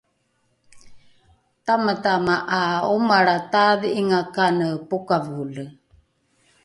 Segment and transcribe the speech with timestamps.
[1.65, 2.61] tamatama ’a
[2.93, 5.65] omalra taadhi’inga kane pokavole